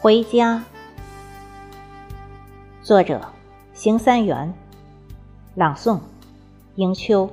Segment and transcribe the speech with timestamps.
[0.00, 0.62] 回家。
[2.84, 3.20] 作者：
[3.74, 4.54] 邢三元，
[5.56, 5.98] 朗诵：
[6.76, 7.28] 迎秋。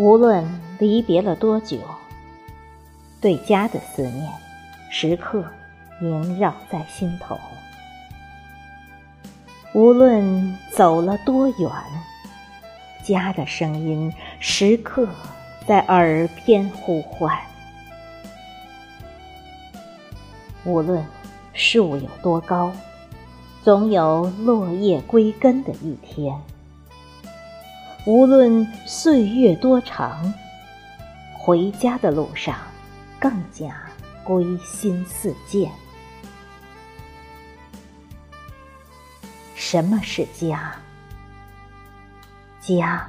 [0.00, 0.42] 无论
[0.78, 1.76] 离别了多久，
[3.20, 4.32] 对家的思念
[4.90, 5.44] 时刻
[6.00, 7.36] 萦绕在心头；
[9.74, 11.70] 无论走了多远，
[13.04, 15.06] 家的声音时刻
[15.66, 17.30] 在耳边呼唤；
[20.64, 21.04] 无论
[21.52, 22.72] 树有多高，
[23.62, 26.40] 总有落叶归根的一天。
[28.06, 30.32] 无论岁月多长，
[31.34, 32.56] 回家的路上
[33.18, 33.76] 更加
[34.24, 35.70] 归心似箭。
[39.54, 40.74] 什么是家？
[42.60, 43.08] 家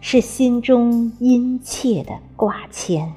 [0.00, 3.12] 是心中殷切的挂牵。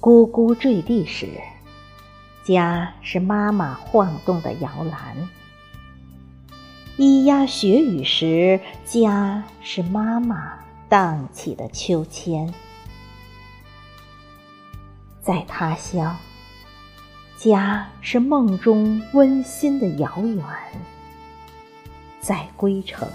[0.00, 1.28] 咕咕坠地时，
[2.44, 5.28] 家是妈妈晃动的摇篮。
[6.98, 10.54] 咿呀学语时，家是妈妈
[10.88, 12.50] 荡起的秋千；
[15.20, 16.16] 在他乡，
[17.36, 20.42] 家是梦中温馨的遥远；
[22.18, 23.06] 在归程，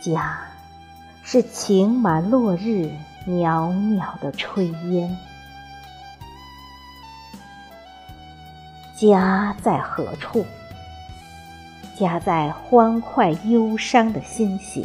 [0.00, 0.40] 家
[1.22, 2.90] 是晴满落日
[3.26, 5.14] 袅袅的炊烟。
[8.96, 10.46] 家在何处？
[12.02, 14.84] 家在欢快忧伤的心弦。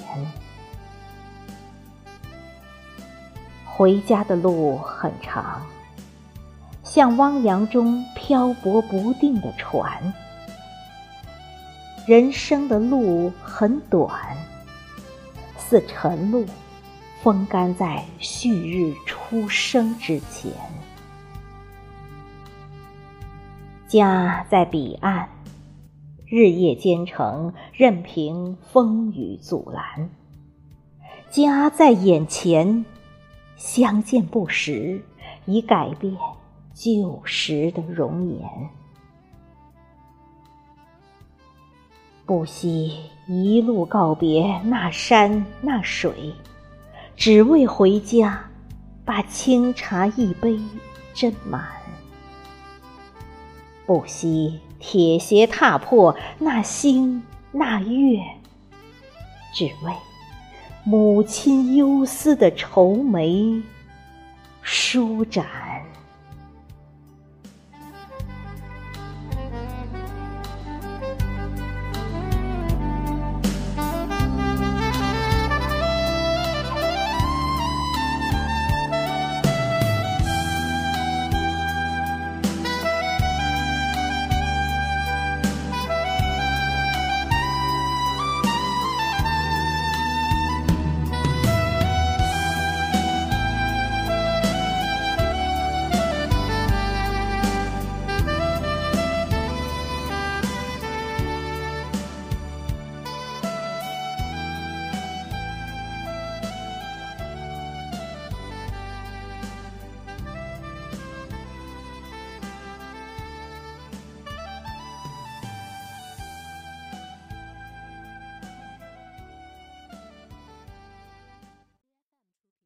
[3.66, 5.66] 回家的路很长，
[6.84, 9.84] 像汪洋中漂泊不定的船；
[12.06, 14.38] 人生的路很短，
[15.58, 16.46] 似晨露，
[17.24, 20.52] 风干在旭日初升之前。
[23.88, 25.28] 家在彼岸。
[26.30, 30.10] 日夜兼程，任凭风雨阻拦。
[31.30, 32.86] 家在眼前，
[33.56, 35.02] 相见不识，
[35.46, 36.14] 已改变
[36.74, 38.42] 旧时的容颜。
[42.26, 46.34] 不惜一路告别那山那水，
[47.16, 48.50] 只为回家，
[49.06, 50.60] 把清茶一杯
[51.16, 51.66] 斟满。
[53.86, 54.60] 不惜。
[54.80, 58.20] 铁鞋踏破那星那月，
[59.54, 59.94] 只为
[60.84, 63.62] 母亲忧思的愁眉
[64.62, 65.46] 舒展。